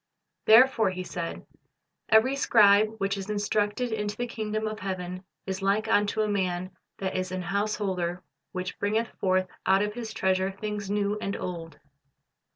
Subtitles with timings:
[0.45, 1.45] "Therefore," He said,
[2.09, 6.71] "every scribe which is instructed unto the kingdom of heaven is like unto a man
[6.97, 11.35] that is an house holder, which bringeth forth out of his treasure things new and
[11.35, 11.77] old."